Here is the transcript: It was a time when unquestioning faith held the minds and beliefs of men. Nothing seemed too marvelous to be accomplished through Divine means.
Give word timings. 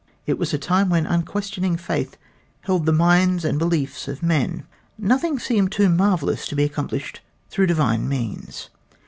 It 0.25 0.39
was 0.39 0.51
a 0.51 0.57
time 0.57 0.89
when 0.89 1.05
unquestioning 1.05 1.77
faith 1.77 2.17
held 2.61 2.87
the 2.87 2.91
minds 2.91 3.45
and 3.45 3.59
beliefs 3.59 4.07
of 4.07 4.23
men. 4.23 4.65
Nothing 4.97 5.37
seemed 5.37 5.71
too 5.71 5.89
marvelous 5.89 6.47
to 6.47 6.55
be 6.55 6.63
accomplished 6.63 7.21
through 7.51 7.67
Divine 7.67 8.09
means. 8.09 8.71